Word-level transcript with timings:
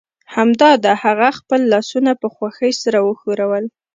همدا 0.35 0.69
ده 0.83 0.91
هغه 1.03 1.29
خپل 1.39 1.61
لاسونه 1.71 2.11
په 2.21 2.27
خوښۍ 2.35 2.71
سره 2.83 2.99
وښورول 3.01 3.65